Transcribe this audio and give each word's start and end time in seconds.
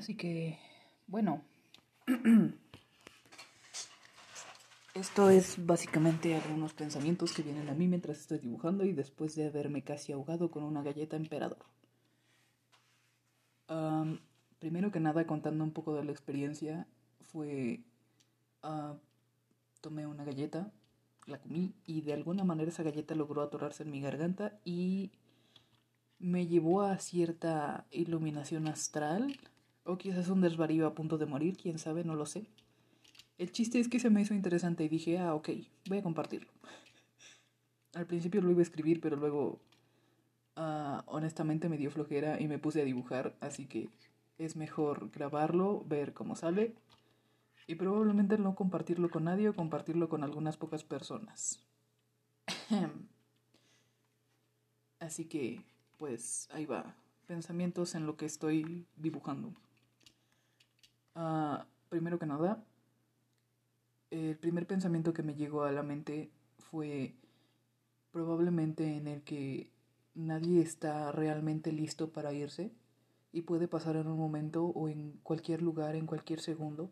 Así 0.00 0.14
que, 0.14 0.58
bueno, 1.08 1.42
esto 4.94 5.28
es 5.28 5.66
básicamente 5.66 6.34
algunos 6.34 6.72
pensamientos 6.72 7.34
que 7.34 7.42
vienen 7.42 7.68
a 7.68 7.74
mí 7.74 7.86
mientras 7.86 8.18
estoy 8.18 8.38
dibujando 8.38 8.86
y 8.86 8.94
después 8.94 9.34
de 9.34 9.46
haberme 9.46 9.84
casi 9.84 10.12
ahogado 10.12 10.50
con 10.50 10.62
una 10.62 10.82
galleta 10.82 11.16
emperador. 11.16 11.66
primero 14.58 14.90
que 14.90 15.00
nada, 15.00 15.26
contando 15.26 15.64
un 15.64 15.72
poco 15.72 15.94
de 15.94 16.04
la 16.04 16.12
experiencia, 16.12 16.86
fue... 17.20 17.80
Ah, 18.62 18.96
tomé 19.82 20.06
una 20.06 20.24
galleta, 20.24 20.72
la 21.26 21.42
comí 21.42 21.74
y 21.84 22.00
de 22.00 22.14
alguna 22.14 22.42
manera 22.42 22.70
esa 22.70 22.82
galleta 22.82 23.14
logró 23.14 23.42
atorarse 23.42 23.82
en 23.82 23.90
mi 23.90 24.00
garganta 24.00 24.58
y 24.64 25.12
me 26.18 26.46
llevó 26.46 26.80
a 26.80 26.98
cierta 26.98 27.86
iluminación 27.90 28.66
astral 28.66 29.36
o 29.84 29.98
quizás 29.98 30.28
un 30.28 30.40
desvarío 30.40 30.86
a 30.86 30.94
punto 30.94 31.18
de 31.18 31.26
morir, 31.26 31.56
quién 31.56 31.78
sabe, 31.78 32.04
no 32.04 32.14
lo 32.14 32.26
sé. 32.26 32.46
El 33.38 33.52
chiste 33.52 33.80
es 33.80 33.88
que 33.88 34.00
se 34.00 34.10
me 34.10 34.20
hizo 34.20 34.34
interesante 34.34 34.84
y 34.84 34.88
dije, 34.88 35.18
ah, 35.18 35.34
ok, 35.34 35.50
voy 35.88 35.98
a 35.98 36.02
compartirlo. 36.02 36.50
Al 37.94 38.06
principio 38.06 38.42
lo 38.42 38.50
iba 38.50 38.60
a 38.60 38.62
escribir, 38.62 39.00
pero 39.00 39.16
luego, 39.16 39.60
uh, 40.56 41.00
honestamente, 41.06 41.68
me 41.68 41.78
dio 41.78 41.90
flojera 41.90 42.40
y 42.40 42.48
me 42.48 42.58
puse 42.58 42.82
a 42.82 42.84
dibujar, 42.84 43.34
así 43.40 43.66
que 43.66 43.88
es 44.38 44.56
mejor 44.56 45.10
grabarlo, 45.10 45.84
ver 45.86 46.12
cómo 46.12 46.36
sale 46.36 46.74
y 47.70 47.76
probablemente 47.76 48.36
no 48.36 48.56
compartirlo 48.56 49.10
con 49.10 49.24
nadie 49.24 49.52
compartirlo 49.52 50.08
con 50.08 50.24
algunas 50.24 50.56
pocas 50.56 50.82
personas. 50.82 51.64
así 54.98 55.26
que, 55.26 55.64
pues, 55.96 56.48
ahí 56.52 56.66
va. 56.66 56.96
Pensamientos 57.26 57.94
en 57.94 58.06
lo 58.06 58.16
que 58.16 58.26
estoy 58.26 58.88
dibujando. 58.96 59.54
Ah, 61.14 61.66
primero 61.88 62.18
que 62.18 62.26
nada, 62.26 62.62
el 64.10 64.36
primer 64.36 64.66
pensamiento 64.66 65.12
que 65.12 65.22
me 65.22 65.34
llegó 65.34 65.62
a 65.62 65.72
la 65.72 65.82
mente 65.82 66.30
fue 66.58 67.14
probablemente 68.10 68.96
en 68.96 69.06
el 69.06 69.22
que 69.22 69.70
nadie 70.14 70.60
está 70.60 71.12
realmente 71.12 71.72
listo 71.72 72.10
para 72.10 72.32
irse 72.32 72.72
y 73.32 73.42
puede 73.42 73.68
pasar 73.68 73.96
en 73.96 74.08
un 74.08 74.18
momento 74.18 74.64
o 74.66 74.88
en 74.88 75.18
cualquier 75.22 75.62
lugar, 75.62 75.94
en 75.94 76.06
cualquier 76.06 76.40
segundo. 76.40 76.90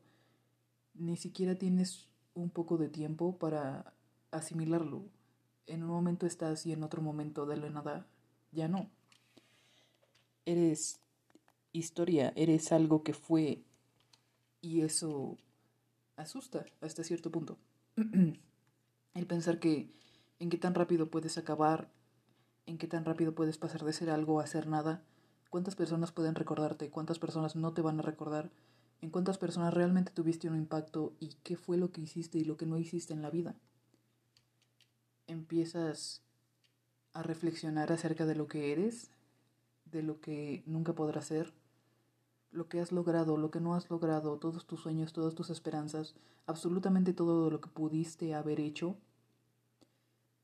Ni 0.94 1.16
siquiera 1.16 1.56
tienes 1.56 2.08
un 2.34 2.50
poco 2.50 2.76
de 2.78 2.88
tiempo 2.88 3.36
para 3.38 3.94
asimilarlo. 4.30 5.02
En 5.66 5.82
un 5.82 5.90
momento 5.90 6.26
estás 6.26 6.64
y 6.66 6.72
en 6.72 6.82
otro 6.82 7.02
momento 7.02 7.46
de 7.46 7.56
la 7.56 7.70
nada 7.70 8.06
ya 8.52 8.68
no. 8.68 8.88
Eres 10.46 11.00
historia, 11.72 12.32
eres 12.36 12.72
algo 12.72 13.02
que 13.02 13.12
fue 13.12 13.64
y 14.60 14.82
eso 14.82 15.36
asusta 16.16 16.66
hasta 16.80 17.04
cierto 17.04 17.30
punto. 17.30 17.58
El 19.14 19.26
pensar 19.26 19.58
que 19.58 19.90
en 20.38 20.50
qué 20.50 20.58
tan 20.58 20.74
rápido 20.74 21.10
puedes 21.10 21.38
acabar, 21.38 21.90
en 22.66 22.78
qué 22.78 22.86
tan 22.86 23.04
rápido 23.04 23.34
puedes 23.34 23.58
pasar 23.58 23.84
de 23.84 23.92
ser 23.92 24.10
algo 24.10 24.40
a 24.40 24.46
ser 24.46 24.66
nada, 24.66 25.02
cuántas 25.50 25.74
personas 25.74 26.12
pueden 26.12 26.34
recordarte, 26.34 26.90
cuántas 26.90 27.18
personas 27.18 27.56
no 27.56 27.72
te 27.72 27.82
van 27.82 27.98
a 27.98 28.02
recordar, 28.02 28.50
en 29.00 29.10
cuántas 29.10 29.38
personas 29.38 29.74
realmente 29.74 30.12
tuviste 30.12 30.48
un 30.48 30.56
impacto 30.56 31.14
y 31.20 31.34
qué 31.42 31.56
fue 31.56 31.76
lo 31.76 31.92
que 31.92 32.00
hiciste 32.00 32.38
y 32.38 32.44
lo 32.44 32.56
que 32.56 32.66
no 32.66 32.78
hiciste 32.78 33.12
en 33.12 33.22
la 33.22 33.30
vida. 33.30 33.54
Empiezas 35.26 36.22
a 37.12 37.22
reflexionar 37.22 37.92
acerca 37.92 38.26
de 38.26 38.34
lo 38.34 38.46
que 38.48 38.72
eres, 38.72 39.10
de 39.86 40.02
lo 40.02 40.20
que 40.20 40.62
nunca 40.66 40.94
podrás 40.94 41.26
ser 41.26 41.52
lo 42.50 42.68
que 42.68 42.80
has 42.80 42.92
logrado, 42.92 43.36
lo 43.36 43.50
que 43.50 43.60
no 43.60 43.74
has 43.74 43.90
logrado, 43.90 44.38
todos 44.38 44.66
tus 44.66 44.80
sueños, 44.80 45.12
todas 45.12 45.34
tus 45.34 45.50
esperanzas, 45.50 46.14
absolutamente 46.46 47.12
todo 47.12 47.50
lo 47.50 47.60
que 47.60 47.68
pudiste 47.68 48.34
haber 48.34 48.60
hecho, 48.60 48.96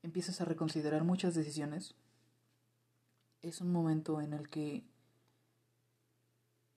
empiezas 0.03 0.41
a 0.41 0.45
reconsiderar 0.45 1.03
muchas 1.03 1.33
decisiones. 1.33 1.95
Es 3.41 3.61
un 3.61 3.71
momento 3.71 4.21
en 4.21 4.33
el 4.33 4.49
que 4.49 4.83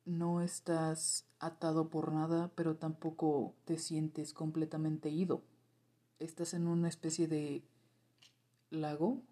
no 0.04 0.41
estás 0.41 1.26
atado 1.38 1.91
por 1.91 2.12
nada, 2.12 2.50
pero 2.54 2.76
tampoco 2.76 3.54
te 3.66 3.78
sientes 3.78 4.32
completamente 4.32 5.10
ido. 5.10 5.42
Estás 6.19 6.54
en 6.54 6.66
una 6.66 6.88
especie 6.88 7.28
de 7.28 7.62
lago 8.70 9.22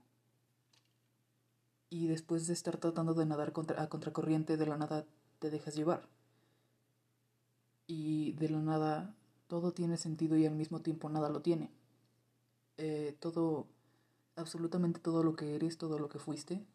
y 1.88 2.06
después 2.06 2.47
de 2.47 2.53
estar 2.53 2.76
tratando 2.76 3.15
de 3.15 3.26
nadar 3.26 3.53
contra, 3.53 3.82
a 3.82 3.88
contracorriente 3.88 4.56
de 4.56 4.66
la 4.66 4.76
nada 4.76 5.06
te 5.47 5.51
dejas 5.51 5.77
llevar. 5.77 6.09
Y 7.87 8.33
de 8.33 8.49
la 8.49 8.59
nada 8.59 9.15
todo 9.47 9.73
tiene 9.73 9.97
sentido 9.97 10.37
y 10.37 10.45
al 10.45 10.57
mismo 10.57 10.81
tiempo 10.81 11.09
nada 11.09 11.29
lo 11.29 11.41
tiene. 11.41 11.71
Eh, 12.79 13.17
todo, 13.21 13.69
absolutamente 14.34 14.99
todo 14.99 15.23
lo 15.23 15.37
que 15.37 15.55
eres, 15.55 15.79
todo 15.79 16.01
lo 16.01 16.09
que 16.09 16.19
fuiste, 16.19 16.67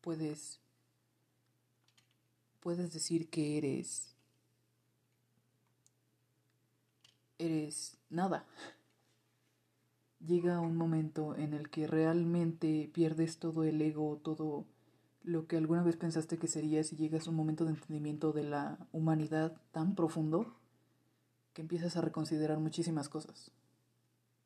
puedes, 0.00 0.58
puedes 2.58 2.92
decir 2.92 3.30
que 3.30 3.58
eres, 3.58 4.16
eres 7.38 7.96
nada. 8.10 8.44
Llega 10.18 10.58
un 10.58 10.76
momento 10.76 11.36
en 11.36 11.54
el 11.54 11.70
que 11.70 11.86
realmente 11.86 12.90
pierdes 12.92 13.38
todo 13.38 13.62
el 13.62 13.80
ego, 13.80 14.18
todo 14.24 14.64
lo 15.26 15.48
que 15.48 15.56
alguna 15.56 15.82
vez 15.82 15.96
pensaste 15.96 16.38
que 16.38 16.46
sería 16.46 16.84
si 16.84 16.94
llegas 16.94 17.26
a 17.26 17.30
un 17.30 17.36
momento 17.36 17.64
de 17.64 17.72
entendimiento 17.72 18.32
de 18.32 18.44
la 18.44 18.78
humanidad 18.92 19.60
tan 19.72 19.96
profundo 19.96 20.54
que 21.52 21.62
empiezas 21.62 21.96
a 21.96 22.00
reconsiderar 22.00 22.60
muchísimas 22.60 23.08
cosas. 23.08 23.50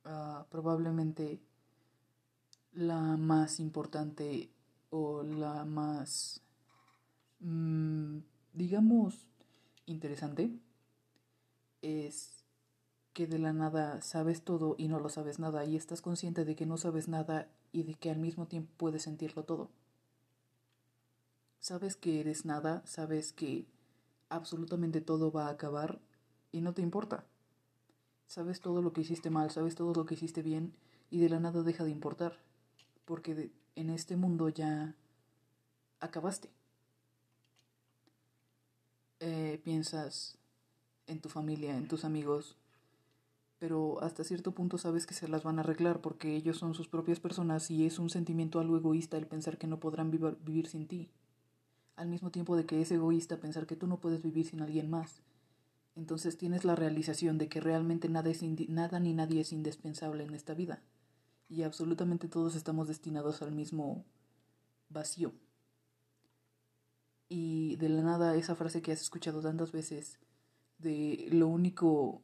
Ah, 0.04 0.46
probablemente 0.50 1.38
la 2.72 3.19
más 3.19 3.60
importante 3.60 4.48
o 4.88 5.22
la 5.22 5.66
más, 5.66 6.40
mm, 7.40 8.20
digamos, 8.54 9.26
interesante 9.84 10.50
es 11.82 12.42
que 13.12 13.26
de 13.26 13.38
la 13.38 13.52
nada 13.52 14.00
sabes 14.00 14.44
todo 14.44 14.76
y 14.78 14.88
no 14.88 14.98
lo 14.98 15.10
sabes 15.10 15.38
nada 15.38 15.66
y 15.66 15.76
estás 15.76 16.00
consciente 16.00 16.46
de 16.46 16.56
que 16.56 16.64
no 16.64 16.78
sabes 16.78 17.06
nada 17.06 17.48
y 17.70 17.82
de 17.82 17.94
que 17.94 18.10
al 18.10 18.19
mismo 18.19 18.46
tiempo 18.46 18.72
puedes 18.78 19.02
sentirlo 19.02 19.42
todo. 19.44 19.69
Sabes 21.60 21.94
que 21.94 22.21
eres 22.21 22.47
nada, 22.47 22.82
sabes 22.87 23.34
que 23.34 23.66
absolutamente 24.31 25.03
todo 25.03 25.31
va 25.31 25.48
a 25.48 25.50
acabar 25.50 26.00
y 26.53 26.62
no 26.62 26.72
te 26.72 26.81
importa. 26.81 27.26
Sabes 28.26 28.60
todo 28.60 28.81
lo 28.81 28.94
que 28.94 29.03
hiciste 29.03 29.28
mal, 29.28 29.50
sabes 29.50 29.75
todo 29.75 29.93
lo 29.93 30.06
que 30.06 30.15
hiciste 30.15 30.41
bien 30.41 30.72
y 31.10 31.20
de 31.20 31.28
la 31.28 31.38
nada 31.38 31.62
deja 31.62 31.84
de 31.84 31.91
importar, 31.91 32.38
porque 33.04 33.53
en 33.75 33.91
este 33.91 34.16
mundo 34.16 34.49
ya 34.49 34.97
acabaste. 36.00 36.49
Eh, 39.19 39.60
piensas 39.62 40.38
en 41.06 41.20
tu 41.20 41.28
familia, 41.28 41.76
en 41.76 41.88
tus 41.88 42.06
amigos, 42.06 42.56
pero 43.59 44.03
hasta 44.03 44.25
cierto 44.25 44.53
punto 44.53 44.78
sabes 44.78 45.06
que 45.06 45.12
se 45.12 45.28
las 45.28 45.43
van 45.43 45.59
a 45.59 45.60
arreglar 45.60 46.00
porque 46.00 46.34
ellos 46.37 46.56
son 46.56 46.72
sus 46.72 46.88
propias 46.88 47.20
personas 47.20 47.70
y 47.70 47.84
es 47.84 47.99
un 47.99 48.09
sentimiento 48.09 48.60
algo 48.60 48.78
egoísta 48.78 49.19
el 49.19 49.26
pensar 49.26 49.59
que 49.59 49.66
no 49.66 49.78
podrán 49.78 50.10
vivir 50.10 50.66
sin 50.66 50.88
ti 50.88 51.10
al 52.00 52.09
mismo 52.09 52.31
tiempo 52.31 52.56
de 52.56 52.65
que 52.65 52.81
es 52.81 52.91
egoísta 52.91 53.37
pensar 53.37 53.66
que 53.66 53.77
tú 53.77 53.87
no 53.87 54.00
puedes 54.00 54.22
vivir 54.22 54.47
sin 54.47 54.62
alguien 54.62 54.88
más. 54.88 55.21
Entonces 55.94 56.38
tienes 56.38 56.65
la 56.65 56.75
realización 56.75 57.37
de 57.37 57.49
que 57.50 57.61
realmente 57.61 58.09
nada, 58.09 58.31
es 58.31 58.43
nada 58.43 59.00
ni 59.00 59.12
nadie 59.12 59.43
es 59.43 59.53
indispensable 59.53 60.25
en 60.25 60.33
esta 60.33 60.55
vida 60.55 60.83
y 61.50 61.62
absolutamente 61.62 62.27
todos 62.27 62.55
estamos 62.55 62.88
destinados 62.88 63.43
al 63.43 63.53
mismo 63.53 64.06
vacío. 64.88 65.34
Y 67.28 67.77
de 67.77 67.91
la 67.91 68.03
nada 68.03 68.35
esa 68.35 68.55
frase 68.55 68.81
que 68.81 68.93
has 68.93 69.03
escuchado 69.03 69.43
tantas 69.43 69.70
veces 69.70 70.19
de 70.79 71.29
lo 71.31 71.49
único 71.49 72.23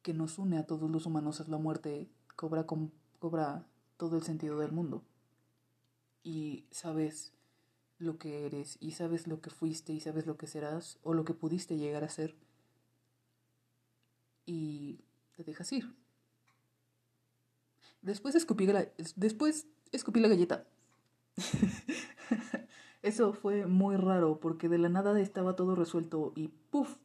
que 0.00 0.14
nos 0.14 0.38
une 0.38 0.56
a 0.56 0.66
todos 0.66 0.90
los 0.90 1.04
humanos 1.04 1.40
es 1.40 1.48
la 1.48 1.58
muerte, 1.58 2.08
cobra, 2.36 2.64
cobra 3.18 3.66
todo 3.98 4.16
el 4.16 4.22
sentido 4.22 4.58
del 4.58 4.72
mundo. 4.72 5.04
Y 6.22 6.64
sabes, 6.70 7.34
lo 8.00 8.18
que 8.18 8.46
eres 8.46 8.78
y 8.80 8.92
sabes 8.92 9.26
lo 9.26 9.40
que 9.40 9.50
fuiste 9.50 9.92
y 9.92 10.00
sabes 10.00 10.26
lo 10.26 10.36
que 10.36 10.46
serás 10.46 10.98
o 11.02 11.14
lo 11.14 11.24
que 11.24 11.34
pudiste 11.34 11.76
llegar 11.76 12.02
a 12.02 12.08
ser 12.08 12.34
y 14.46 15.00
te 15.36 15.44
dejas 15.44 15.70
ir. 15.72 15.94
Después 18.02 18.34
escupí 18.34 18.66
la, 18.66 18.88
después 19.16 19.66
escupí 19.92 20.20
la 20.20 20.28
galleta. 20.28 20.66
Eso 23.02 23.32
fue 23.32 23.66
muy 23.66 23.96
raro 23.96 24.40
porque 24.40 24.68
de 24.68 24.78
la 24.78 24.88
nada 24.88 25.18
estaba 25.20 25.56
todo 25.56 25.74
resuelto 25.74 26.32
y 26.36 26.48
¡puf! 26.48 26.96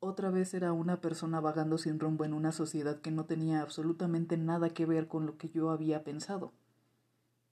Otra 0.00 0.30
vez 0.30 0.54
era 0.54 0.72
una 0.72 1.00
persona 1.00 1.40
vagando 1.40 1.78
sin 1.78 1.98
rumbo 1.98 2.24
en 2.24 2.34
una 2.34 2.52
sociedad 2.52 3.00
que 3.00 3.10
no 3.10 3.24
tenía 3.24 3.60
absolutamente 3.60 4.36
nada 4.36 4.70
que 4.70 4.86
ver 4.86 5.08
con 5.08 5.26
lo 5.26 5.36
que 5.36 5.48
yo 5.48 5.70
había 5.70 6.04
pensado 6.04 6.52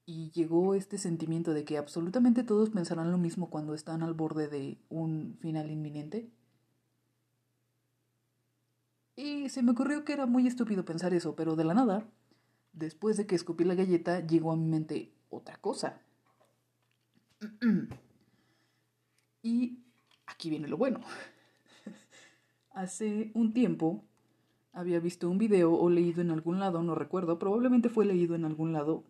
Y 0.06 0.30
llegó 0.32 0.74
este 0.74 0.98
sentimiento 0.98 1.54
de 1.54 1.64
que 1.64 1.78
absolutamente 1.78 2.44
todos 2.44 2.70
pensarán 2.70 3.10
lo 3.10 3.18
mismo 3.18 3.48
cuando 3.48 3.74
están 3.74 4.02
al 4.02 4.14
borde 4.14 4.48
de 4.48 4.78
un 4.90 5.38
final 5.40 5.70
inminente. 5.70 6.30
Y 9.16 9.48
se 9.48 9.62
me 9.62 9.72
ocurrió 9.72 10.04
que 10.04 10.12
era 10.12 10.26
muy 10.26 10.46
estúpido 10.46 10.84
pensar 10.84 11.14
eso, 11.14 11.36
pero 11.36 11.56
de 11.56 11.64
la 11.64 11.74
nada, 11.74 12.06
después 12.72 13.16
de 13.16 13.26
que 13.26 13.34
escupí 13.34 13.64
la 13.64 13.74
galleta, 13.74 14.26
llegó 14.26 14.52
a 14.52 14.56
mi 14.56 14.66
mente 14.66 15.12
otra 15.30 15.56
cosa. 15.56 16.00
y 19.42 19.78
aquí 20.26 20.50
viene 20.50 20.68
lo 20.68 20.76
bueno. 20.76 21.00
Hace 22.70 23.30
un 23.34 23.52
tiempo 23.52 24.04
había 24.72 24.98
visto 24.98 25.30
un 25.30 25.38
video 25.38 25.72
o 25.72 25.88
leído 25.88 26.20
en 26.20 26.30
algún 26.30 26.58
lado, 26.58 26.82
no 26.82 26.94
recuerdo, 26.94 27.38
probablemente 27.38 27.88
fue 27.88 28.04
leído 28.04 28.34
en 28.34 28.44
algún 28.44 28.72
lado, 28.72 29.04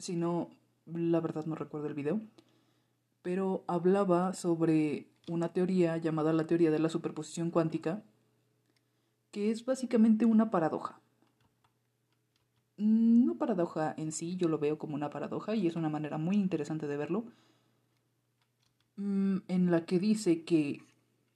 si 0.00 0.16
no, 0.16 0.50
la 0.86 1.20
verdad 1.20 1.46
no 1.46 1.54
recuerdo 1.54 1.86
el 1.86 1.94
video, 1.94 2.20
pero 3.22 3.64
hablaba 3.66 4.34
sobre 4.34 5.06
una 5.28 5.52
teoría 5.52 5.96
llamada 5.98 6.32
la 6.32 6.46
teoría 6.46 6.70
de 6.70 6.78
la 6.78 6.88
superposición 6.88 7.50
cuántica, 7.50 8.02
que 9.30 9.50
es 9.50 9.64
básicamente 9.64 10.24
una 10.24 10.50
paradoja. 10.50 11.00
No 12.76 13.36
paradoja 13.36 13.94
en 13.96 14.10
sí, 14.10 14.36
yo 14.36 14.48
lo 14.48 14.58
veo 14.58 14.78
como 14.78 14.94
una 14.94 15.10
paradoja 15.10 15.54
y 15.54 15.66
es 15.66 15.76
una 15.76 15.90
manera 15.90 16.18
muy 16.18 16.36
interesante 16.36 16.86
de 16.86 16.96
verlo, 16.96 17.24
mm, 18.96 19.38
en 19.48 19.70
la 19.70 19.84
que 19.84 19.98
dice 19.98 20.44
que 20.44 20.82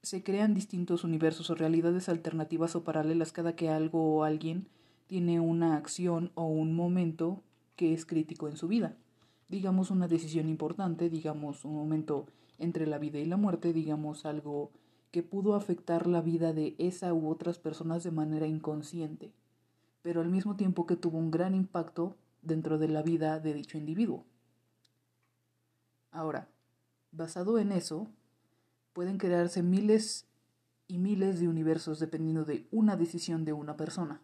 se 0.02 0.22
crean 0.22 0.54
distintos 0.54 1.04
universos 1.04 1.50
o 1.50 1.54
realidades 1.54 2.08
alternativas 2.08 2.76
o 2.76 2.84
paralelas 2.84 3.32
cada 3.32 3.56
que 3.56 3.68
algo 3.68 4.16
o 4.16 4.24
alguien 4.24 4.68
tiene 5.06 5.40
una 5.40 5.76
acción 5.76 6.30
o 6.34 6.44
un 6.44 6.74
momento 6.74 7.42
que 7.76 7.92
es 7.92 8.06
crítico 8.06 8.48
en 8.48 8.56
su 8.56 8.68
vida. 8.68 8.96
Digamos 9.48 9.90
una 9.90 10.08
decisión 10.08 10.48
importante, 10.48 11.10
digamos 11.10 11.64
un 11.64 11.74
momento 11.74 12.26
entre 12.58 12.86
la 12.86 12.98
vida 12.98 13.18
y 13.18 13.26
la 13.26 13.36
muerte, 13.36 13.72
digamos 13.72 14.24
algo 14.26 14.70
que 15.10 15.22
pudo 15.22 15.54
afectar 15.54 16.06
la 16.06 16.20
vida 16.20 16.52
de 16.52 16.74
esa 16.78 17.14
u 17.14 17.28
otras 17.28 17.58
personas 17.58 18.02
de 18.02 18.10
manera 18.10 18.46
inconsciente, 18.46 19.32
pero 20.02 20.20
al 20.20 20.28
mismo 20.28 20.56
tiempo 20.56 20.86
que 20.86 20.96
tuvo 20.96 21.18
un 21.18 21.30
gran 21.30 21.54
impacto 21.54 22.16
dentro 22.42 22.78
de 22.78 22.88
la 22.88 23.02
vida 23.02 23.38
de 23.40 23.54
dicho 23.54 23.78
individuo. 23.78 24.24
Ahora, 26.10 26.48
basado 27.12 27.58
en 27.58 27.72
eso, 27.72 28.08
pueden 28.92 29.18
crearse 29.18 29.62
miles 29.62 30.26
y 30.86 30.98
miles 30.98 31.40
de 31.40 31.48
universos 31.48 31.98
dependiendo 31.98 32.44
de 32.44 32.66
una 32.70 32.96
decisión 32.96 33.44
de 33.44 33.52
una 33.52 33.76
persona. 33.76 34.20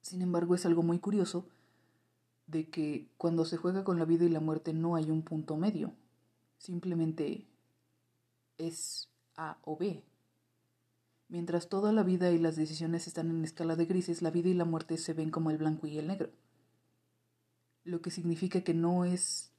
Sin 0.00 0.22
embargo, 0.22 0.54
es 0.54 0.66
algo 0.66 0.82
muy 0.82 0.98
curioso 0.98 1.46
de 2.48 2.68
que 2.68 3.08
cuando 3.18 3.44
se 3.44 3.58
juega 3.58 3.84
con 3.84 3.98
la 3.98 4.04
vida 4.04 4.24
y 4.24 4.30
la 4.30 4.40
muerte 4.40 4.72
no 4.72 4.96
hay 4.96 5.10
un 5.10 5.22
punto 5.22 5.56
medio. 5.56 5.92
Simplemente 6.56 7.46
es 8.56 9.08
A 9.36 9.58
o 9.62 9.76
B. 9.76 10.02
Mientras 11.28 11.68
toda 11.68 11.92
la 11.92 12.02
vida 12.02 12.32
y 12.32 12.38
las 12.38 12.56
decisiones 12.56 13.06
están 13.06 13.30
en 13.30 13.44
escala 13.44 13.76
de 13.76 13.84
grises, 13.84 14.22
la 14.22 14.30
vida 14.30 14.48
y 14.48 14.54
la 14.54 14.64
muerte 14.64 14.96
se 14.96 15.12
ven 15.12 15.30
como 15.30 15.50
el 15.50 15.58
blanco 15.58 15.86
y 15.86 15.98
el 15.98 16.08
negro. 16.08 16.30
Lo 17.84 18.00
que 18.00 18.10
significa 18.10 18.62
que 18.62 18.74
no 18.74 19.04
es 19.04 19.52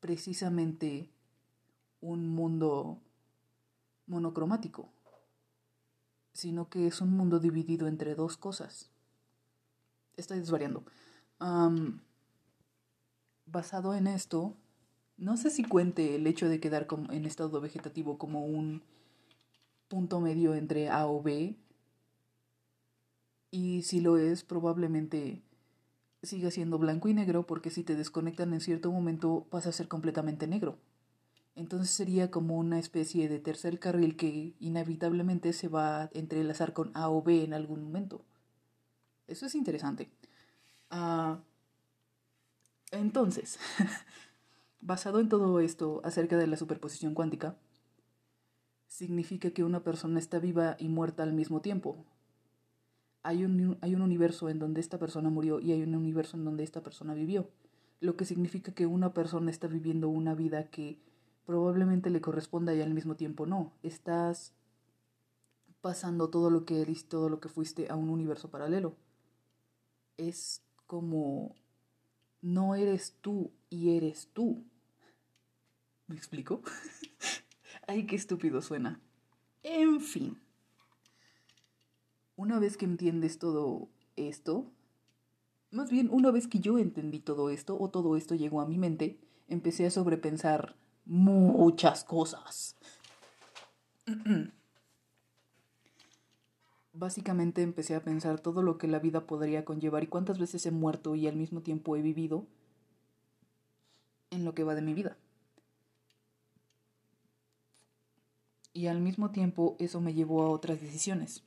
precisamente 0.00 1.10
un 2.00 2.28
mundo 2.30 2.98
monocromático, 4.06 4.88
sino 6.32 6.70
que 6.70 6.86
es 6.86 7.02
un 7.02 7.10
mundo 7.10 7.40
dividido 7.40 7.86
entre 7.88 8.14
dos 8.14 8.38
cosas. 8.38 8.90
Estoy 10.16 10.38
desvariando. 10.38 10.84
Basado 13.46 13.94
en 13.94 14.06
esto, 14.06 14.56
no 15.16 15.36
sé 15.36 15.50
si 15.50 15.64
cuente 15.64 16.16
el 16.16 16.26
hecho 16.26 16.48
de 16.48 16.60
quedar 16.60 16.86
en 17.10 17.24
estado 17.24 17.60
vegetativo 17.60 18.18
como 18.18 18.44
un 18.46 18.82
punto 19.88 20.20
medio 20.20 20.54
entre 20.54 20.88
A 20.88 21.06
o 21.06 21.22
B. 21.22 21.56
Y 23.50 23.82
si 23.82 24.00
lo 24.00 24.16
es, 24.16 24.42
probablemente 24.42 25.42
siga 26.22 26.50
siendo 26.50 26.78
blanco 26.78 27.08
y 27.08 27.14
negro 27.14 27.46
porque 27.46 27.70
si 27.70 27.84
te 27.84 27.94
desconectan 27.94 28.52
en 28.54 28.60
cierto 28.60 28.90
momento 28.90 29.46
pasa 29.50 29.68
a 29.68 29.72
ser 29.72 29.88
completamente 29.88 30.46
negro. 30.46 30.78
Entonces 31.54 31.90
sería 31.90 32.30
como 32.30 32.56
una 32.58 32.80
especie 32.80 33.28
de 33.28 33.38
tercer 33.38 33.78
carril 33.78 34.16
que 34.16 34.54
inevitablemente 34.58 35.52
se 35.52 35.68
va 35.68 36.02
a 36.02 36.10
entrelazar 36.12 36.72
con 36.72 36.90
A 36.94 37.08
o 37.10 37.22
B 37.22 37.44
en 37.44 37.54
algún 37.54 37.84
momento. 37.84 38.24
Eso 39.28 39.46
es 39.46 39.54
interesante. 39.54 40.10
Ah, 40.96 41.40
entonces, 42.92 43.58
basado 44.80 45.18
en 45.18 45.28
todo 45.28 45.58
esto 45.58 46.00
acerca 46.04 46.36
de 46.36 46.46
la 46.46 46.56
superposición 46.56 47.14
cuántica, 47.14 47.56
significa 48.86 49.50
que 49.50 49.64
una 49.64 49.82
persona 49.82 50.20
está 50.20 50.38
viva 50.38 50.76
y 50.78 50.86
muerta 50.86 51.24
al 51.24 51.32
mismo 51.32 51.60
tiempo. 51.60 52.04
Hay 53.24 53.44
un, 53.44 53.76
hay 53.80 53.96
un 53.96 54.02
universo 54.02 54.48
en 54.48 54.60
donde 54.60 54.80
esta 54.80 55.00
persona 55.00 55.30
murió 55.30 55.58
y 55.58 55.72
hay 55.72 55.82
un 55.82 55.96
universo 55.96 56.36
en 56.36 56.44
donde 56.44 56.62
esta 56.62 56.84
persona 56.84 57.12
vivió, 57.12 57.50
lo 57.98 58.16
que 58.16 58.24
significa 58.24 58.72
que 58.72 58.86
una 58.86 59.12
persona 59.12 59.50
está 59.50 59.66
viviendo 59.66 60.08
una 60.08 60.36
vida 60.36 60.70
que 60.70 61.00
probablemente 61.44 62.08
le 62.08 62.20
corresponda 62.20 62.72
y 62.72 62.82
al 62.82 62.94
mismo 62.94 63.16
tiempo 63.16 63.46
no. 63.46 63.72
Estás 63.82 64.52
pasando 65.80 66.30
todo 66.30 66.50
lo 66.50 66.64
que 66.64 66.82
eres, 66.82 67.08
todo 67.08 67.28
lo 67.28 67.40
que 67.40 67.48
fuiste 67.48 67.90
a 67.90 67.96
un 67.96 68.10
universo 68.10 68.48
paralelo. 68.48 68.94
Es 70.16 70.63
como 70.86 71.54
no 72.40 72.74
eres 72.74 73.16
tú 73.20 73.52
y 73.70 73.96
eres 73.96 74.28
tú. 74.32 74.64
¿Me 76.06 76.16
explico? 76.16 76.62
Ay, 77.86 78.06
qué 78.06 78.16
estúpido 78.16 78.60
suena. 78.60 79.00
En 79.62 80.00
fin. 80.00 80.40
Una 82.36 82.58
vez 82.58 82.76
que 82.76 82.84
entiendes 82.84 83.38
todo 83.38 83.88
esto, 84.16 84.70
más 85.70 85.90
bien 85.90 86.08
una 86.10 86.30
vez 86.30 86.48
que 86.48 86.60
yo 86.60 86.78
entendí 86.78 87.20
todo 87.20 87.50
esto 87.50 87.76
o 87.78 87.90
todo 87.90 88.16
esto 88.16 88.34
llegó 88.34 88.60
a 88.60 88.66
mi 88.66 88.78
mente, 88.78 89.18
empecé 89.48 89.86
a 89.86 89.90
sobrepensar 89.90 90.76
muchas 91.04 92.04
cosas. 92.04 92.76
Básicamente 96.96 97.62
empecé 97.62 97.96
a 97.96 98.04
pensar 98.04 98.38
todo 98.38 98.62
lo 98.62 98.78
que 98.78 98.86
la 98.86 99.00
vida 99.00 99.26
podría 99.26 99.64
conllevar 99.64 100.04
y 100.04 100.06
cuántas 100.06 100.38
veces 100.38 100.64
he 100.64 100.70
muerto 100.70 101.16
y 101.16 101.26
al 101.26 101.34
mismo 101.34 101.60
tiempo 101.60 101.96
he 101.96 102.02
vivido 102.02 102.46
en 104.30 104.44
lo 104.44 104.54
que 104.54 104.62
va 104.62 104.76
de 104.76 104.82
mi 104.82 104.94
vida. 104.94 105.16
Y 108.72 108.86
al 108.86 109.00
mismo 109.00 109.32
tiempo 109.32 109.74
eso 109.80 110.00
me 110.00 110.14
llevó 110.14 110.42
a 110.42 110.50
otras 110.50 110.80
decisiones. 110.80 111.42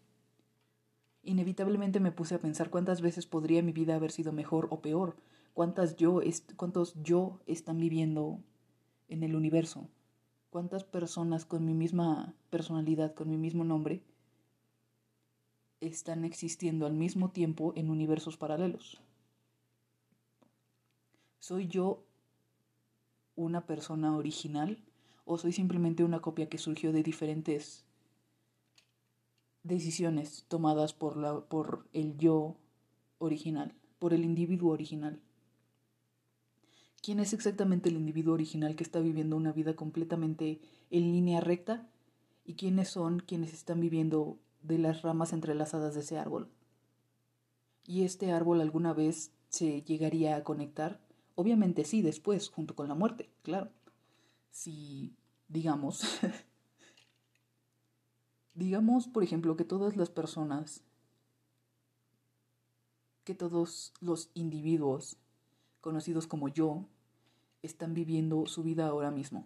Inevitablemente 1.23 2.01
me 2.01 2.11
puse 2.11 2.35
a 2.35 2.39
pensar 2.39 2.69
cuántas 2.69 2.99
veces 3.01 3.25
podría 3.25 3.63
mi 3.63 3.71
vida 3.71 3.95
haber 3.95 4.11
sido 4.11 4.33
mejor 4.33 4.67
o 4.69 4.81
peor, 4.81 5.15
cuántas 5.53 5.95
yo 5.95 6.21
cuántos 6.57 6.93
yo 7.03 7.39
están 7.47 7.79
viviendo 7.79 8.39
en 9.07 9.23
el 9.23 9.33
universo? 9.33 9.87
¿Cuántas 10.49 10.83
personas 10.83 11.45
con 11.45 11.65
mi 11.65 11.73
misma 11.73 12.33
personalidad, 12.49 13.13
con 13.13 13.29
mi 13.29 13.37
mismo 13.37 13.63
nombre, 13.63 14.01
están 15.81 16.25
existiendo 16.25 16.85
al 16.85 16.93
mismo 16.93 17.31
tiempo 17.31 17.73
en 17.75 17.89
universos 17.89 18.37
paralelos? 18.37 18.99
¿Soy 21.39 21.67
yo 21.67 22.03
una 23.35 23.65
persona 23.65 24.15
original 24.15 24.83
o 25.25 25.37
soy 25.37 25.51
simplemente 25.51 26.03
una 26.03 26.21
copia 26.21 26.49
que 26.49 26.57
surgió 26.57 26.91
de 26.91 27.03
diferentes 27.03 27.85
decisiones 29.63 30.45
tomadas 30.47 30.93
por, 30.93 31.17
la, 31.17 31.41
por 31.41 31.87
el 31.93 32.17
yo 32.17 32.55
original, 33.19 33.73
por 33.99 34.13
el 34.13 34.23
individuo 34.23 34.71
original? 34.71 35.21
quién 37.07 37.21
es 37.21 37.31
exactamente 37.31 37.87
el 37.87 37.95
individuo 37.95 38.33
original 38.33 38.75
que 38.75 38.83
está 38.83 38.99
viviendo 38.99 39.37
una 39.37 39.53
vida 39.53 39.77
completamente 39.77 40.59
en 40.89 41.11
línea 41.13 41.39
recta 41.39 41.87
y 42.43 42.55
quiénes 42.55 42.89
son 42.89 43.19
quienes 43.19 43.53
están 43.53 43.79
viviendo 43.79 44.37
de 44.61 44.77
las 44.77 45.01
ramas 45.01 45.33
entrelazadas 45.33 45.93
de 45.93 46.01
ese 46.01 46.17
árbol. 46.17 46.49
¿Y 47.85 48.03
este 48.03 48.31
árbol 48.31 48.61
alguna 48.61 48.93
vez 48.93 49.31
se 49.49 49.81
llegaría 49.83 50.35
a 50.35 50.43
conectar? 50.43 50.99
Obviamente 51.35 51.85
sí, 51.85 52.01
después, 52.01 52.49
junto 52.49 52.75
con 52.75 52.87
la 52.87 52.95
muerte, 52.95 53.29
claro. 53.43 53.69
Si, 54.51 55.15
digamos, 55.47 56.19
digamos, 58.53 59.07
por 59.07 59.23
ejemplo, 59.23 59.55
que 59.55 59.63
todas 59.63 59.95
las 59.95 60.09
personas, 60.09 60.83
que 63.23 63.35
todos 63.35 63.93
los 64.01 64.31
individuos 64.33 65.17
conocidos 65.79 66.27
como 66.27 66.49
yo, 66.49 66.85
están 67.61 67.93
viviendo 67.93 68.45
su 68.47 68.63
vida 68.63 68.87
ahora 68.87 69.11
mismo. 69.11 69.45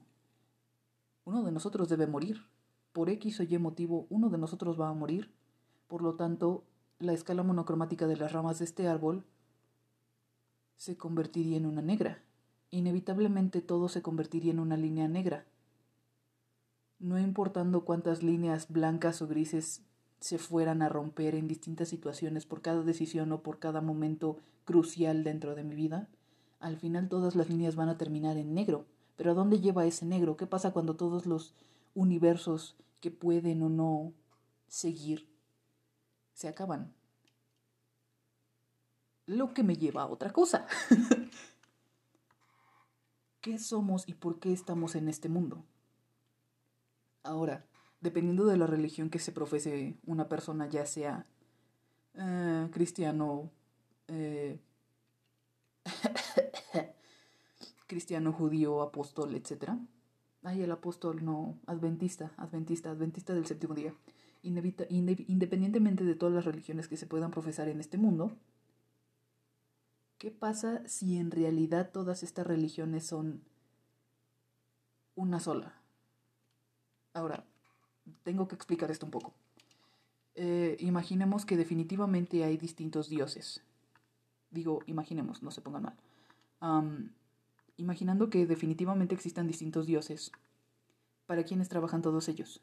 Uno 1.25 1.43
de 1.43 1.51
nosotros 1.51 1.89
debe 1.89 2.07
morir. 2.07 2.50
Por 2.93 3.09
X 3.09 3.39
o 3.39 3.43
Y 3.43 3.57
motivo, 3.57 4.05
uno 4.09 4.29
de 4.29 4.37
nosotros 4.37 4.79
va 4.79 4.89
a 4.89 4.93
morir. 4.93 5.31
Por 5.87 6.01
lo 6.01 6.15
tanto, 6.15 6.63
la 6.99 7.13
escala 7.13 7.43
monocromática 7.43 8.07
de 8.07 8.17
las 8.17 8.31
ramas 8.31 8.59
de 8.59 8.65
este 8.65 8.87
árbol 8.87 9.23
se 10.75 10.97
convertiría 10.97 11.57
en 11.57 11.65
una 11.65 11.81
negra. 11.81 12.21
Inevitablemente 12.69 13.61
todo 13.61 13.89
se 13.89 14.01
convertiría 14.01 14.51
en 14.51 14.59
una 14.59 14.77
línea 14.77 15.07
negra. 15.07 15.45
No 16.99 17.19
importando 17.19 17.85
cuántas 17.85 18.23
líneas 18.23 18.67
blancas 18.69 19.21
o 19.21 19.27
grises 19.27 19.83
se 20.19 20.37
fueran 20.37 20.81
a 20.81 20.89
romper 20.89 21.35
en 21.35 21.47
distintas 21.47 21.89
situaciones 21.89 22.45
por 22.45 22.61
cada 22.61 22.83
decisión 22.83 23.31
o 23.31 23.41
por 23.41 23.59
cada 23.59 23.81
momento 23.81 24.37
crucial 24.65 25.23
dentro 25.23 25.55
de 25.55 25.63
mi 25.63 25.75
vida, 25.75 26.07
al 26.59 26.77
final 26.77 27.09
todas 27.09 27.35
las 27.35 27.49
líneas 27.49 27.75
van 27.75 27.89
a 27.89 27.97
terminar 27.97 28.37
en 28.37 28.53
negro. 28.53 28.85
Pero 29.17 29.31
¿a 29.31 29.33
dónde 29.33 29.59
lleva 29.59 29.85
ese 29.85 30.05
negro? 30.05 30.37
¿Qué 30.37 30.45
pasa 30.45 30.71
cuando 30.71 30.95
todos 30.95 31.25
los 31.25 31.55
universos 31.93 32.75
que 32.99 33.11
pueden 33.11 33.63
o 33.63 33.69
no 33.69 34.13
seguir 34.67 35.29
se 36.33 36.47
acaban? 36.47 36.93
Lo 39.25 39.53
que 39.53 39.63
me 39.63 39.75
lleva 39.75 40.03
a 40.03 40.07
otra 40.07 40.31
cosa. 40.31 40.67
¿Qué 43.41 43.57
somos 43.57 44.07
y 44.07 44.13
por 44.13 44.39
qué 44.39 44.53
estamos 44.53 44.95
en 44.95 45.07
este 45.07 45.29
mundo? 45.29 45.65
Ahora, 47.23 47.65
dependiendo 48.01 48.45
de 48.45 48.57
la 48.57 48.67
religión 48.67 49.09
que 49.09 49.19
se 49.19 49.31
profese 49.31 49.97
una 50.05 50.27
persona, 50.27 50.67
ya 50.67 50.85
sea 50.85 51.25
eh, 52.15 52.67
cristiano, 52.71 53.51
eh, 54.07 54.59
cristiano, 57.87 58.33
judío, 58.33 58.81
apóstol, 58.81 59.35
etc. 59.35 59.71
Ay, 60.43 60.63
el 60.63 60.71
apóstol 60.71 61.23
no, 61.23 61.59
adventista, 61.67 62.31
adventista, 62.37 62.89
adventista 62.89 63.33
del 63.33 63.45
séptimo 63.45 63.75
día. 63.75 63.93
independientemente 64.41 66.03
de 66.03 66.15
todas 66.15 66.33
las 66.33 66.45
religiones 66.45 66.87
que 66.87 66.97
se 66.97 67.05
puedan 67.05 67.29
profesar 67.29 67.67
en 67.67 67.79
este 67.79 67.99
mundo, 67.99 68.31
¿qué 70.17 70.31
pasa 70.31 70.87
si 70.87 71.17
en 71.17 71.29
realidad 71.29 71.91
todas 71.91 72.23
estas 72.23 72.47
religiones 72.47 73.05
son 73.05 73.43
una 75.15 75.39
sola? 75.39 75.75
Ahora, 77.13 77.45
tengo 78.23 78.47
que 78.47 78.55
explicar 78.55 78.89
esto 78.89 79.05
un 79.05 79.11
poco. 79.11 79.33
Eh, 80.33 80.75
imaginemos 80.79 81.45
que 81.45 81.57
definitivamente 81.57 82.43
hay 82.43 82.57
distintos 82.57 83.09
dioses. 83.09 83.61
Digo, 84.49 84.79
imaginemos, 84.87 85.43
no 85.43 85.51
se 85.51 85.61
pongan 85.61 85.83
mal. 85.83 87.11
Imaginando 87.81 88.29
que 88.29 88.45
definitivamente 88.45 89.15
existan 89.15 89.47
distintos 89.47 89.85
dioses, 89.85 90.31
¿para 91.25 91.43
quiénes 91.43 91.69
trabajan 91.69 92.01
todos 92.01 92.29
ellos? 92.29 92.61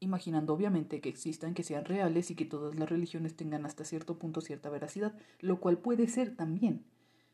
Imaginando 0.00 0.54
obviamente 0.54 1.00
que 1.00 1.10
existan, 1.10 1.54
que 1.54 1.62
sean 1.62 1.84
reales 1.84 2.30
y 2.30 2.34
que 2.34 2.46
todas 2.46 2.74
las 2.74 2.88
religiones 2.88 3.36
tengan 3.36 3.66
hasta 3.66 3.84
cierto 3.84 4.18
punto 4.18 4.40
cierta 4.40 4.70
veracidad, 4.70 5.14
lo 5.40 5.60
cual 5.60 5.78
puede 5.78 6.08
ser 6.08 6.34
también, 6.34 6.84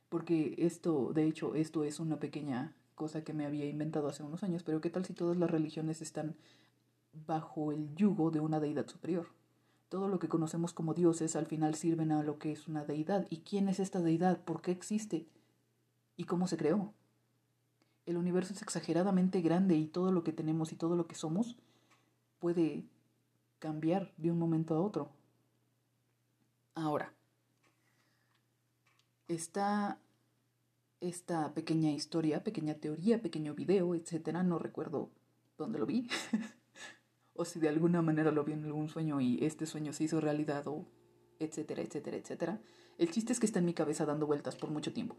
porque 0.08 0.54
esto, 0.58 1.12
de 1.12 1.26
hecho, 1.26 1.54
esto 1.54 1.84
es 1.84 2.00
una 2.00 2.18
pequeña 2.18 2.74
cosa 2.94 3.22
que 3.22 3.32
me 3.32 3.46
había 3.46 3.66
inventado 3.66 4.08
hace 4.08 4.24
unos 4.24 4.42
años, 4.42 4.62
pero 4.62 4.80
¿qué 4.80 4.90
tal 4.90 5.04
si 5.04 5.12
todas 5.12 5.36
las 5.36 5.50
religiones 5.50 6.02
están 6.02 6.34
bajo 7.26 7.72
el 7.72 7.94
yugo 7.94 8.30
de 8.30 8.40
una 8.40 8.58
deidad 8.58 8.88
superior? 8.88 9.28
Todo 9.88 10.08
lo 10.08 10.18
que 10.18 10.28
conocemos 10.28 10.72
como 10.72 10.94
dioses 10.94 11.36
al 11.36 11.46
final 11.46 11.76
sirven 11.76 12.10
a 12.10 12.24
lo 12.24 12.40
que 12.40 12.50
es 12.50 12.66
una 12.66 12.84
deidad. 12.84 13.26
¿Y 13.30 13.42
quién 13.42 13.68
es 13.68 13.78
esta 13.78 14.00
deidad? 14.00 14.40
¿Por 14.44 14.60
qué 14.60 14.72
existe? 14.72 15.28
¿Y 16.16 16.24
cómo 16.24 16.48
se 16.48 16.56
creó? 16.56 16.94
El 18.06 18.16
universo 18.16 18.54
es 18.54 18.62
exageradamente 18.62 19.40
grande 19.40 19.76
y 19.76 19.86
todo 19.86 20.12
lo 20.12 20.22
que 20.22 20.32
tenemos 20.32 20.72
y 20.72 20.76
todo 20.76 20.96
lo 20.96 21.06
que 21.06 21.14
somos 21.14 21.56
puede 22.38 22.84
cambiar 23.58 24.12
de 24.16 24.30
un 24.30 24.38
momento 24.38 24.74
a 24.74 24.80
otro. 24.80 25.10
Ahora, 26.74 27.12
está 29.28 29.98
esta 31.00 31.52
pequeña 31.54 31.90
historia, 31.90 32.44
pequeña 32.44 32.74
teoría, 32.74 33.20
pequeño 33.20 33.54
video, 33.54 33.94
etcétera, 33.94 34.42
no 34.42 34.58
recuerdo 34.58 35.10
dónde 35.58 35.78
lo 35.78 35.86
vi, 35.86 36.08
o 37.34 37.44
si 37.44 37.58
de 37.60 37.68
alguna 37.68 38.02
manera 38.02 38.30
lo 38.30 38.44
vi 38.44 38.52
en 38.52 38.64
algún 38.64 38.88
sueño 38.88 39.20
y 39.20 39.44
este 39.44 39.66
sueño 39.66 39.92
se 39.92 40.04
hizo 40.04 40.20
realidad, 40.20 40.66
o 40.68 40.86
etcétera, 41.38 41.82
etcétera, 41.82 42.16
etcétera. 42.16 42.60
El 42.98 43.10
chiste 43.10 43.32
es 43.32 43.40
que 43.40 43.46
está 43.46 43.58
en 43.58 43.66
mi 43.66 43.74
cabeza 43.74 44.06
dando 44.06 44.26
vueltas 44.26 44.56
por 44.56 44.70
mucho 44.70 44.92
tiempo. 44.92 45.16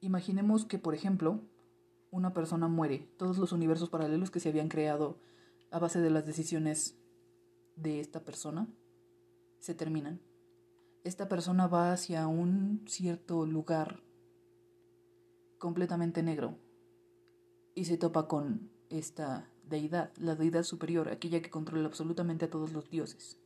Imaginemos 0.00 0.64
que, 0.64 0.78
por 0.78 0.94
ejemplo, 0.94 1.40
una 2.10 2.32
persona 2.32 2.68
muere, 2.68 3.08
todos 3.16 3.38
los 3.38 3.52
universos 3.52 3.90
paralelos 3.90 4.30
que 4.30 4.40
se 4.40 4.48
habían 4.48 4.68
creado 4.68 5.18
a 5.70 5.78
base 5.78 6.00
de 6.00 6.10
las 6.10 6.26
decisiones 6.26 6.96
de 7.76 8.00
esta 8.00 8.24
persona 8.24 8.68
se 9.58 9.74
terminan 9.74 10.20
esta 11.06 11.28
persona 11.28 11.68
va 11.68 11.92
hacia 11.92 12.26
un 12.26 12.82
cierto 12.88 13.46
lugar 13.46 14.02
completamente 15.58 16.20
negro 16.24 16.58
y 17.76 17.84
se 17.84 17.96
topa 17.96 18.26
con 18.26 18.72
esta 18.90 19.48
deidad, 19.62 20.10
la 20.16 20.34
deidad 20.34 20.64
superior, 20.64 21.08
aquella 21.08 21.40
que 21.42 21.50
controla 21.50 21.86
absolutamente 21.86 22.46
a 22.46 22.50
todos 22.50 22.72
los 22.72 22.90
dioses. 22.90 23.38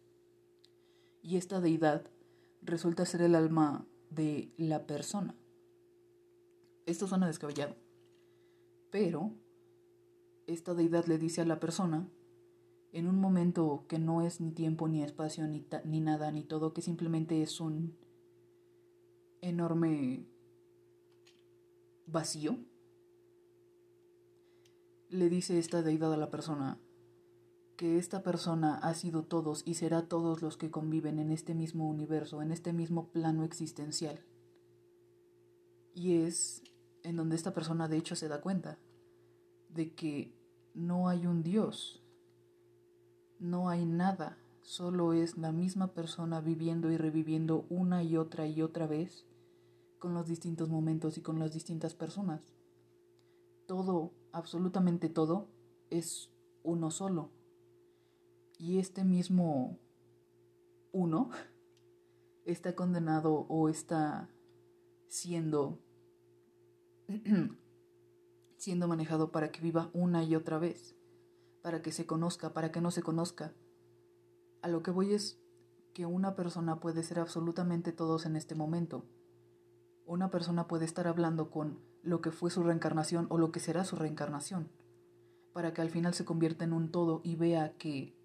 Y 1.23 1.37
esta 1.37 1.61
deidad 1.61 2.07
resulta 2.63 3.05
ser 3.05 3.21
el 3.21 3.35
alma 3.35 3.87
de 4.11 4.53
la 4.57 4.87
persona. 4.87 5.35
Esto 6.87 7.07
suena 7.07 7.27
descabellado, 7.27 7.77
pero 8.91 9.33
esta 10.47 10.75
deidad 10.75 11.07
le 11.07 11.19
dice 11.19 11.41
a 11.41 11.47
la 11.47 11.61
persona 11.61 12.09
en 12.93 13.07
un 13.07 13.21
momento 13.21 13.85
que 13.89 13.99
no 13.99 14.23
es 14.23 14.41
ni 14.41 14.51
tiempo, 14.51 14.89
ni 14.89 15.03
espacio, 15.03 15.47
ni, 15.47 15.65
ni 15.85 16.01
nada, 16.01 16.33
ni 16.33 16.43
todo, 16.43 16.73
que 16.73 16.83
simplemente 16.83 17.43
es 17.43 17.61
un 17.61 17.97
enorme 19.41 20.27
vacío, 22.07 22.59
le 25.09 25.29
dice 25.29 25.59
esta 25.59 25.83
deidad 25.83 26.13
a 26.13 26.17
la 26.17 26.31
persona 26.31 26.79
que 27.81 27.97
esta 27.97 28.23
persona 28.23 28.75
ha 28.75 28.93
sido 28.93 29.23
todos 29.23 29.63
y 29.65 29.73
será 29.73 30.07
todos 30.07 30.43
los 30.43 30.59
que 30.59 30.71
conviven 30.71 31.19
en 31.19 31.31
este 31.31 31.55
mismo 31.55 31.89
universo, 31.89 32.43
en 32.43 32.53
este 32.53 32.75
mismo 32.75 33.09
plano 33.09 33.43
existencial. 33.43 34.21
Y 35.95 36.17
es 36.17 36.63
en 37.05 37.17
donde 37.17 37.37
esta 37.37 37.55
persona 37.55 37.89
de 37.89 37.97
hecho 37.97 38.17
se 38.17 38.29
da 38.29 38.43
cuenta 38.43 38.77
de 39.71 39.95
que 39.95 40.31
no 40.75 41.09
hay 41.09 41.27
un 41.27 41.43
Dios, 41.43 42.03
no 43.39 43.71
hay 43.71 43.87
nada, 43.87 44.37
solo 44.61 45.15
es 45.15 45.39
la 45.39 45.51
misma 45.51 45.95
persona 45.95 46.43
viviendo 46.43 46.93
y 46.93 46.99
reviviendo 46.99 47.65
una 47.71 48.03
y 48.03 48.19
otra 48.19 48.47
y 48.47 48.61
otra 48.61 48.89
vez 48.89 49.25
con 49.99 50.13
los 50.13 50.27
distintos 50.27 50.69
momentos 50.69 51.17
y 51.17 51.23
con 51.23 51.39
las 51.39 51.55
distintas 51.55 51.95
personas. 51.95 52.43
Todo, 53.67 54.13
absolutamente 54.33 55.09
todo, 55.09 55.49
es 55.89 56.29
uno 56.63 56.91
solo. 56.91 57.40
Y 58.61 58.79
este 58.79 59.05
mismo 59.05 59.79
uno 60.93 61.31
está 62.45 62.75
condenado 62.75 63.47
o 63.49 63.71
está 63.71 64.29
siendo 65.09 65.79
siendo 68.59 68.87
manejado 68.87 69.33
para 69.33 69.51
que 69.51 69.63
viva 69.63 69.89
una 69.95 70.23
y 70.25 70.37
otra 70.37 70.59
vez 70.59 70.95
para 71.63 71.81
que 71.81 71.91
se 71.91 72.05
conozca, 72.05 72.53
para 72.53 72.71
que 72.71 72.83
no 72.83 72.91
se 72.91 73.03
conozca. 73.03 73.55
A 74.61 74.69
lo 74.69 74.83
que 74.83 74.91
voy 74.91 75.15
es 75.15 75.41
que 75.95 76.05
una 76.05 76.37
persona 76.37 76.81
puede 76.81 77.03
ser 77.03 77.19
absolutamente 77.19 77.93
todos 77.93 78.27
en 78.27 78.37
este 78.37 78.55
momento. 78.55 79.07
Una 80.05 80.31
persona 80.31 80.69
puede 80.69 80.85
estar 80.85 81.09
hablando 81.09 81.51
con 81.51 81.81
lo 82.03 82.21
que 82.21 82.31
fue 82.31 82.51
su 82.51 82.63
reencarnación 82.63 83.27
o 83.31 83.39
lo 83.39 83.53
que 83.53 83.61
será 83.61 83.85
su 83.85 83.97
reencarnación, 83.97 84.69
para 85.55 85.73
que 85.73 85.81
al 85.81 85.89
final 85.89 86.13
se 86.13 86.27
convierta 86.27 86.65
en 86.65 86.75
un 86.75 86.91
todo 86.91 87.23
y 87.25 87.37
vea 87.37 87.73
que 87.79 88.20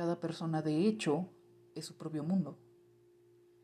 cada 0.00 0.18
persona 0.18 0.62
de 0.62 0.86
hecho 0.86 1.28
es 1.74 1.84
su 1.84 1.98
propio 1.98 2.24
mundo. 2.24 2.56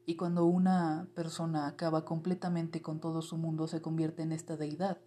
Y 0.04 0.16
cuando 0.16 0.44
una 0.44 1.08
persona 1.14 1.66
acaba 1.66 2.04
completamente 2.04 2.82
con 2.82 3.00
todo 3.00 3.22
su 3.22 3.38
mundo, 3.38 3.66
se 3.68 3.80
convierte 3.80 4.20
en 4.20 4.32
esta 4.32 4.58
deidad 4.58 4.98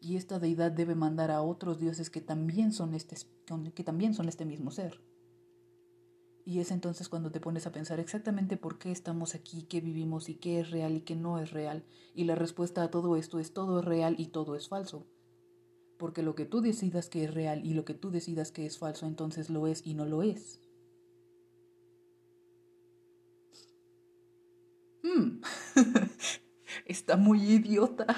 y 0.00 0.16
esta 0.16 0.40
deidad 0.40 0.72
debe 0.72 0.96
mandar 0.96 1.30
a 1.30 1.42
otros 1.42 1.78
dioses 1.78 2.10
que 2.10 2.20
también 2.20 2.72
son 2.72 2.92
este, 2.92 3.14
que 3.72 3.84
también 3.84 4.14
son 4.14 4.28
este 4.28 4.44
mismo 4.44 4.72
ser. 4.72 5.00
Y 6.44 6.58
es 6.58 6.72
entonces 6.72 7.08
cuando 7.08 7.30
te 7.30 7.38
pones 7.38 7.68
a 7.68 7.72
pensar 7.72 8.00
exactamente 8.00 8.56
por 8.56 8.76
qué 8.76 8.90
estamos 8.90 9.36
aquí, 9.36 9.62
qué 9.62 9.80
vivimos 9.80 10.28
y 10.28 10.34
qué 10.34 10.58
es 10.58 10.72
real 10.72 10.96
y 10.96 11.02
qué 11.02 11.14
no 11.14 11.38
es 11.38 11.52
real. 11.52 11.84
Y 12.16 12.24
la 12.24 12.34
respuesta 12.34 12.82
a 12.82 12.90
todo 12.90 13.14
esto 13.14 13.38
es 13.38 13.52
todo 13.52 13.78
es 13.78 13.84
real 13.84 14.16
y 14.18 14.26
todo 14.26 14.56
es 14.56 14.68
falso. 14.68 15.06
Porque 15.98 16.24
lo 16.24 16.34
que 16.34 16.46
tú 16.46 16.62
decidas 16.62 17.08
que 17.08 17.22
es 17.22 17.32
real 17.32 17.64
y 17.64 17.74
lo 17.74 17.84
que 17.84 17.94
tú 17.94 18.10
decidas 18.10 18.50
que 18.50 18.66
es 18.66 18.76
falso, 18.76 19.06
entonces 19.06 19.50
lo 19.50 19.68
es 19.68 19.86
y 19.86 19.94
no 19.94 20.04
lo 20.04 20.24
es. 20.24 20.63
Hmm. 25.04 25.40
Está 26.86 27.16
muy 27.16 27.40
idiota. 27.40 28.06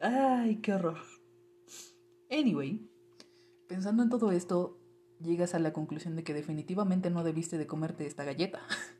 Ay, 0.00 0.56
qué 0.62 0.72
horror. 0.72 0.96
Anyway, 2.30 2.80
pensando 3.66 4.04
en 4.04 4.08
todo 4.08 4.30
esto, 4.30 4.78
llegas 5.20 5.54
a 5.54 5.58
la 5.58 5.72
conclusión 5.72 6.14
de 6.14 6.22
que 6.22 6.32
definitivamente 6.32 7.10
no 7.10 7.24
debiste 7.24 7.58
de 7.58 7.66
comerte 7.66 8.06
esta 8.06 8.24
galleta. 8.24 8.60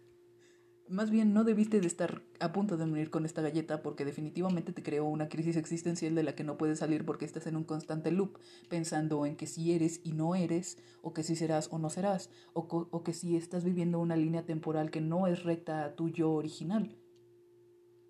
Más 0.91 1.09
bien 1.09 1.33
no 1.33 1.45
debiste 1.45 1.81
de 1.81 1.87
estar 1.87 2.21
a 2.41 2.53
punto 2.53 2.77
de 2.77 2.85
morir 2.85 3.11
con 3.11 3.25
esta 3.25 3.43
galleta 3.43 3.81
porque 3.81 4.05
definitivamente 4.05 4.73
te 4.73 4.83
creó 4.83 5.05
una 5.05 5.29
crisis 5.29 5.55
existencial 5.55 6.17
de 6.17 6.25
la 6.25 6.35
que 6.35 6.43
no 6.43 6.59
puedes 6.59 6.81
salir 6.81 7.05
porque 7.05 7.25
estás 7.25 7.47
en 7.47 7.55
un 7.55 7.63
constante 7.63 8.11
loop, 8.11 8.39
pensando 8.69 9.25
en 9.25 9.37
que 9.37 9.47
si 9.47 9.73
eres 9.73 10.01
y 10.03 10.11
no 10.11 10.35
eres, 10.35 10.79
o 11.01 11.15
que 11.15 11.23
si 11.23 11.37
serás 11.37 11.69
o 11.71 11.79
no 11.79 11.91
serás, 11.91 12.29
o, 12.55 12.63
o 12.91 13.05
que 13.05 13.13
si 13.13 13.37
estás 13.37 13.63
viviendo 13.63 14.01
una 14.01 14.17
línea 14.17 14.45
temporal 14.45 14.91
que 14.91 15.01
no 15.01 15.29
es 15.29 15.45
recta 15.45 15.85
a 15.85 15.95
tu 15.95 16.09
yo 16.09 16.33
original, 16.33 16.97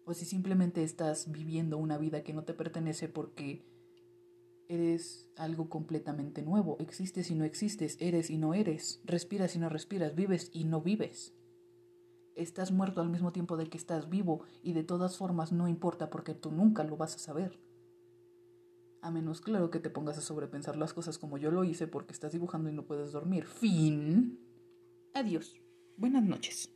o 0.07 0.15
si 0.15 0.25
simplemente 0.25 0.83
estás 0.83 1.31
viviendo 1.31 1.77
una 1.77 1.99
vida 1.99 2.25
que 2.25 2.33
no 2.33 2.45
te 2.45 2.55
pertenece 2.55 3.11
porque 3.11 3.63
eres 4.69 5.29
algo 5.37 5.69
completamente 5.69 6.41
nuevo, 6.41 6.79
existes 6.81 7.31
y 7.31 7.35
no 7.35 7.45
existes, 7.45 7.99
eres 8.01 8.31
y 8.31 8.39
no 8.39 8.55
eres, 8.55 9.03
respiras 9.05 9.55
y 9.55 9.59
no 9.59 9.69
respiras, 9.69 10.15
vives 10.15 10.49
y 10.55 10.65
no 10.65 10.81
vives 10.81 11.35
estás 12.35 12.73
muerto 12.73 13.01
al 13.01 13.09
mismo 13.09 13.33
tiempo 13.33 13.57
de 13.57 13.69
que 13.69 13.79
estás 13.79 14.09
vivo 14.09 14.43
y 14.63 14.73
de 14.73 14.85
todas 14.85 15.17
formas 15.17 15.53
no 15.53 15.69
importa 15.69 16.11
porque 16.11 16.35
tú 16.35 16.51
nunca 16.51 16.85
lo 16.85 16.97
vas 16.97 17.15
a 17.15 17.19
saber. 17.19 17.59
A 19.03 19.11
menos 19.11 19.41
claro 19.41 19.71
que 19.71 19.81
te 19.81 19.91
pongas 19.91 20.19
a 20.19 20.23
sobrepensar 20.23 20.77
las 20.77 20.93
cosas 20.93 21.19
como 21.19 21.39
yo 21.39 21.51
lo 21.51 21.65
hice 21.65 21.87
porque 21.87 22.13
estás 22.13 22.33
dibujando 22.33 22.69
y 22.69 22.73
no 22.73 22.85
puedes 22.85 23.13
dormir. 23.13 23.47
Fin. 23.47 24.39
Adiós. 25.15 25.57
Buenas 25.97 26.23
noches. 26.23 26.71